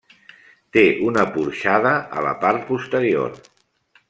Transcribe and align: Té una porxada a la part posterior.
Té 0.77 0.85
una 1.11 1.25
porxada 1.35 1.93
a 2.23 2.27
la 2.29 2.33
part 2.47 2.67
posterior. 2.73 3.39